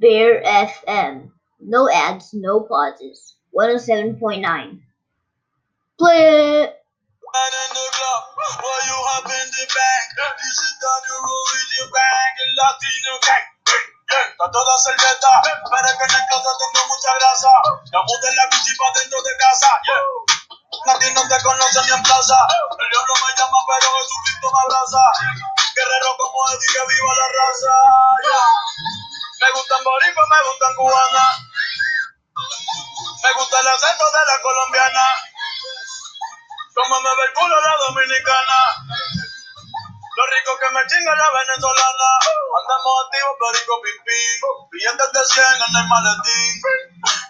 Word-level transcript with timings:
Bear 0.00 0.40
FM. 0.40 1.28
No 1.60 1.84
ads, 1.92 2.32
no 2.32 2.64
pauses. 2.64 3.36
107.9. 3.52 4.80
Play 6.00 6.64
it! 6.64 6.72
Right 6.72 7.54
in 7.60 7.70
the 7.76 7.86
club, 8.00 8.24
you 8.88 8.96
hop 8.96 9.28
in 9.28 9.46
the 9.52 9.64
you 9.68 10.52
sit 10.56 10.74
down, 10.80 11.00
you 11.04 11.16
roll 11.20 11.52
your 11.76 11.88
bag, 11.92 12.32
gang. 13.28 13.44
Está 14.10 14.46
toda 14.50 14.74
cerveza, 14.80 15.30
pero 15.68 15.88
que 15.94 16.04
en 16.08 16.14
el 16.16 16.24
closet 16.32 16.56
tengo 16.58 16.80
mucha 16.88 17.12
grasa. 17.20 17.52
Ya 17.92 18.00
la 18.00 18.44
dentro 18.96 19.20
de 19.20 19.32
casa, 19.36 19.70
no 21.14 21.28
te 21.28 21.42
conoce 21.42 21.80
ni 21.84 21.92
en 21.92 22.02
plaza. 22.02 22.38
El 22.48 22.88
diablo 22.88 23.14
me 23.20 23.30
llama, 23.36 23.58
pero 23.68 23.86
Jesucristo 24.00 24.46
me 24.50 24.60
abraza. 24.64 25.04
Guerrero 25.76 26.16
como 26.18 26.38
Eddie, 26.50 26.70
que 26.72 26.80
viva 26.88 27.12
la 27.14 27.26
raza, 27.30 27.39
gustan 30.42 30.74
cubana. 30.76 31.24
Me 33.22 33.32
gusta 33.32 33.60
el 33.60 33.68
acento 33.68 34.04
de 34.04 34.24
la 34.26 34.42
colombiana. 34.42 35.06
Como 36.74 37.00
me 37.00 37.10
ve 37.10 37.24
el 37.24 37.32
culo 37.34 37.60
la 37.60 37.76
dominicana. 37.76 38.60
Lo 40.16 40.26
rico 40.26 40.58
que 40.58 40.70
me 40.70 40.86
chinga 40.86 41.14
la 41.14 41.30
venezolana. 41.30 42.10
Andamos 42.60 42.92
activos, 43.04 43.36
perico 43.40 43.74
pipí. 43.82 44.20
Billetes 44.72 45.12
de 45.12 45.24
100 45.24 45.44
en 45.44 45.76
el 45.76 45.86
maletín. 45.88 46.52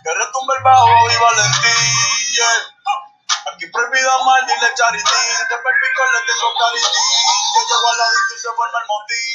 Que 0.03 0.11
retumbe 0.15 0.55
el 0.57 0.63
bajo 0.63 1.11
y 1.11 1.17
Valentín. 1.17 1.95
yeah. 2.35 3.55
Aquí 3.55 3.67
prohibido 3.67 4.25
mal, 4.25 4.47
dile 4.47 4.69
charitín. 4.75 5.37
Que 5.49 5.57
perpico 5.59 6.01
le 6.13 6.21
tengo 6.27 6.49
caritín. 6.59 7.11
Yo 7.55 7.61
llego 7.67 7.89
al 7.91 7.99
ladito 7.99 8.35
y 8.35 8.39
se 8.39 8.49
forma 8.55 8.79
el 8.79 8.87
motín. 8.87 9.35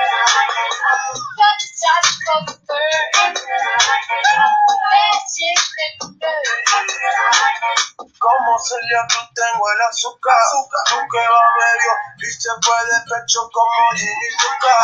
Celia 8.91 9.07
Cruz 9.07 9.29
tengo 9.33 9.71
el 9.71 9.81
azúcar, 9.87 10.35
tú 10.89 10.99
que 11.07 11.23
va 11.23 11.43
medio 11.55 11.91
y 12.19 12.27
se 12.27 12.49
fue 12.59 12.75
de 12.91 12.99
pecho 13.07 13.39
como 13.47 13.91
Ginny 13.95 14.29
Luca. 14.35 14.75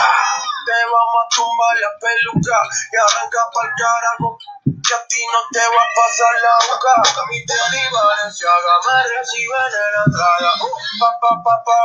Te 0.63 0.79
vamos 0.87 1.19
a 1.19 1.35
tumbar 1.35 1.75
la 1.75 1.91
peluca 1.99 2.57
y 2.87 2.95
arranca 2.95 3.41
pa'l 3.51 3.69
carajo. 3.75 4.39
Que 4.63 4.93
a 4.95 5.07
ti 5.11 5.19
no 5.33 5.39
te 5.51 5.59
va 5.59 5.83
a 5.83 5.91
pasar 5.91 6.33
la 6.39 6.55
boca. 6.71 7.27
Mi 7.27 7.45
tenis 7.45 7.91
Valenciaga 7.91 8.73
me 8.87 9.03
reciben 9.11 9.75
en 9.75 9.91
la 9.91 10.03
entrada. 10.07 10.51
Pa, 10.99 11.09
pa, 11.19 11.31
pa, 11.43 11.63
pa, 11.67 11.79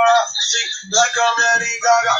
sí, 0.46 0.62
like 0.94 1.18
Lady 1.58 1.74
Gaga. 1.82 2.14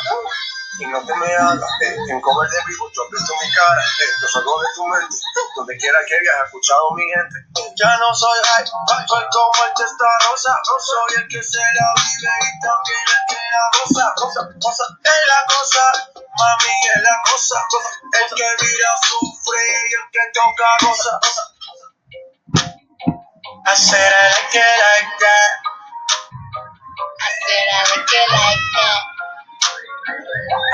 Y 0.78 0.86
no 0.86 1.04
te 1.04 1.14
me 1.14 1.26
hagas, 1.36 1.60
eh, 1.82 1.96
en 2.08 2.20
cover 2.22 2.48
de 2.48 2.58
vivo 2.66 2.90
yo 2.96 3.02
visto 3.10 3.32
mi 3.42 3.48
cara, 3.52 3.82
eh, 3.82 4.12
yo 4.20 4.28
salgo 4.28 4.60
de 4.60 4.68
tu 4.74 4.86
mente, 4.86 5.16
donde 5.56 5.76
quiera 5.76 5.98
que 6.08 6.14
hayas 6.14 6.46
escuchado 6.46 6.92
mi 6.92 7.04
gente. 7.12 7.38
Ya 7.76 7.96
no 7.98 8.14
soy 8.14 8.38
high, 8.56 8.66
soy 8.66 9.24
como 9.32 9.64
el 9.68 9.74
testarosa, 9.74 10.56
no 10.56 10.76
soy 10.80 11.22
el 11.22 11.28
que 11.28 11.42
se 11.42 11.60
la 11.60 11.92
vive 11.92 12.34
y 12.40 12.52
también 12.64 13.04
el 13.04 13.22
que 13.28 13.42
la 13.52 13.64
goza, 13.76 14.14
goza, 14.16 14.40
goza, 14.64 14.84
es 15.04 15.22
la 15.28 15.40
cosa, 15.52 15.84
mami 16.16 16.72
es 16.96 17.02
la 17.02 17.16
cosa, 17.20 17.58
el 18.16 18.28
que 18.34 18.48
mira 18.64 18.90
sufre 19.02 19.60
y 19.60 19.94
el 19.94 20.06
que 20.10 20.24
toca 20.32 20.68
goza. 20.88 21.20
I 23.64 23.74
said 23.74 24.12
I 24.12 24.28
like 24.32 24.54
it 24.56 24.78
like 24.82 25.12
that. 25.20 25.50
I 27.20 27.30
said 27.46 27.68
I 27.70 27.82
like 27.94 28.28
like 28.32 28.64
that. 28.74 29.11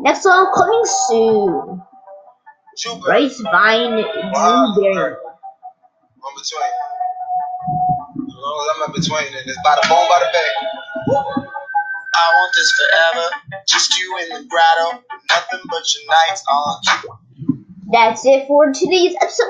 Next 0.00 0.24
one 0.24 0.46
coming 0.54 0.82
soon. 1.08 1.82
Grapevine 3.00 4.02
Blueberry. 4.32 5.16
I'm 6.24 6.34
between. 6.36 6.72
As 8.28 8.34
long 8.34 8.56
as 8.60 8.76
I'm 8.76 8.94
in 8.94 9.00
between, 9.00 9.38
and 9.38 9.48
it's 9.48 9.58
by 9.62 9.76
the 9.80 9.88
bone, 9.88 10.08
by 10.08 10.20
the 10.20 10.30
bag. 10.32 10.70
I 12.14 12.32
want 12.36 12.54
this 12.56 12.72
forever. 12.72 13.30
Just 13.68 13.98
you 13.98 14.18
in 14.22 14.28
the 14.30 14.48
grotto. 14.48 15.04
Nothing 15.30 15.60
but 15.70 15.84
your 15.94 16.08
nights 16.08 16.44
on. 16.50 16.82
That's 17.92 18.24
it 18.24 18.46
for 18.46 18.72
today's 18.72 19.14
episode. 19.20 19.46